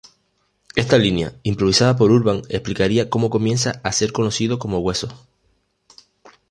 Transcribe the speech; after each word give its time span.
Esta 0.75 0.97
linea, 0.97 1.35
improvisada 1.43 1.95
por 1.95 2.09
Urban 2.09 2.41
explicaría 2.49 3.11
como 3.11 3.29
comienza 3.29 3.79
a 3.83 3.91
ser 3.91 4.11
conocido 4.11 4.57
como 4.57 4.79
Huesos. 4.79 5.13